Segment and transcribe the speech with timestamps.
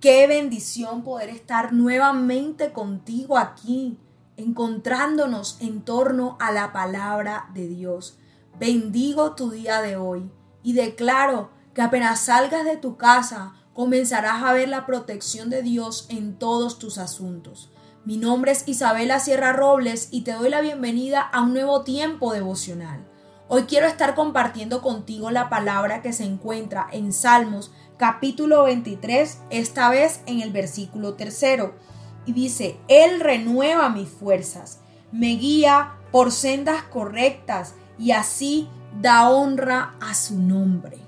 [0.00, 3.98] Qué bendición poder estar nuevamente contigo aquí,
[4.36, 8.16] encontrándonos en torno a la palabra de Dios.
[8.60, 10.30] Bendigo tu día de hoy
[10.62, 16.06] y declaro que apenas salgas de tu casa, comenzarás a ver la protección de Dios
[16.10, 17.72] en todos tus asuntos.
[18.04, 22.32] Mi nombre es Isabela Sierra Robles y te doy la bienvenida a un nuevo tiempo
[22.32, 23.04] devocional.
[23.48, 29.90] Hoy quiero estar compartiendo contigo la palabra que se encuentra en Salmos capítulo 23, esta
[29.90, 31.74] vez en el versículo tercero.
[32.24, 34.80] Y dice, Él renueva mis fuerzas,
[35.12, 38.68] me guía por sendas correctas y así
[39.00, 40.98] da honra a su nombre.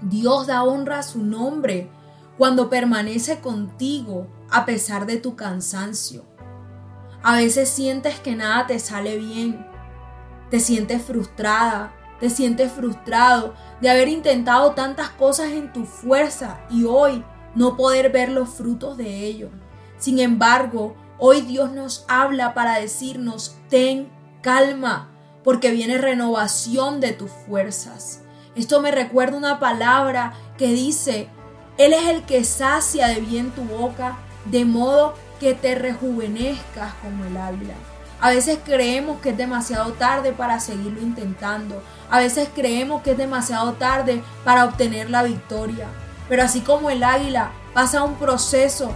[0.00, 1.90] Dios da honra a su nombre
[2.38, 6.24] cuando permanece contigo a pesar de tu cansancio.
[7.22, 9.64] A veces sientes que nada te sale bien,
[10.50, 16.84] te sientes frustrada, te sientes frustrado de haber intentado tantas cosas en tu fuerza y
[16.84, 17.24] hoy
[17.56, 19.50] no poder ver los frutos de ello.
[19.98, 24.08] Sin embargo, hoy Dios nos habla para decirnos, ten
[24.40, 25.10] calma,
[25.42, 28.20] porque viene renovación de tus fuerzas.
[28.54, 31.26] Esto me recuerda una palabra que dice,
[31.76, 37.24] Él es el que sacia de bien tu boca, de modo que te rejuvenezcas como
[37.24, 37.74] el águila.
[38.22, 41.82] A veces creemos que es demasiado tarde para seguirlo intentando.
[42.08, 45.88] A veces creemos que es demasiado tarde para obtener la victoria.
[46.28, 48.92] Pero así como el águila pasa un proceso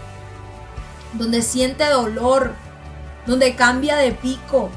[1.15, 2.55] donde siente dolor,
[3.27, 4.71] donde cambia de pico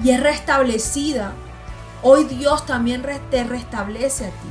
[0.00, 1.32] y es restablecida,
[2.02, 3.02] hoy Dios también
[3.32, 4.48] te restablece a ti.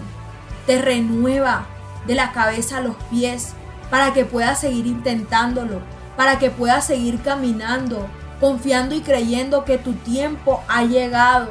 [0.68, 1.68] Te renueva
[2.06, 3.54] de la cabeza a los pies
[3.90, 5.80] para que puedas seguir intentándolo,
[6.18, 8.10] para que puedas seguir caminando
[8.40, 11.50] confiando y creyendo que tu tiempo ha llegado,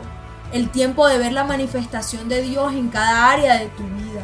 [0.53, 4.23] el tiempo de ver la manifestación de Dios en cada área de tu vida.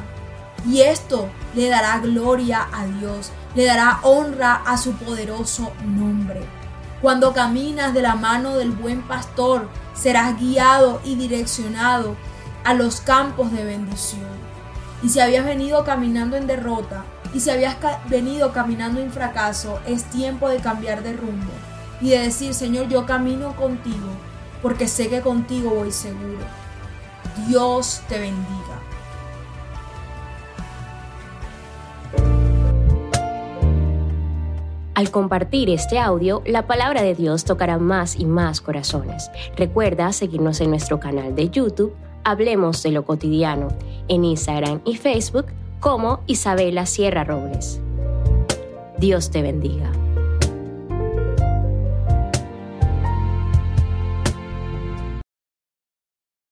[0.67, 6.41] Y esto le dará gloria a Dios, le dará honra a su poderoso nombre.
[7.03, 12.17] Cuando caminas de la mano del buen pastor, serás guiado y direccionado
[12.65, 14.45] a los campos de bendición.
[15.03, 17.05] Y si habías venido caminando en derrota,
[17.35, 17.77] y si habías
[18.09, 21.51] venido caminando en fracaso, es tiempo de cambiar de rumbo
[22.01, 24.09] y de decir, Señor, yo camino contigo
[24.63, 26.45] porque sé que contigo voy seguro.
[27.49, 28.81] Dios te bendiga.
[34.95, 39.31] Al compartir este audio, la palabra de Dios tocará más y más corazones.
[39.57, 41.95] Recuerda seguirnos en nuestro canal de YouTube,
[42.27, 43.69] Hablemos de lo cotidiano,
[44.09, 45.47] en Instagram y Facebook
[45.79, 47.81] como Isabela Sierra Robles.
[48.97, 49.93] Dios te bendiga.